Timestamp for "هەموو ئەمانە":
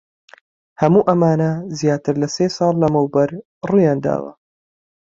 0.81-1.51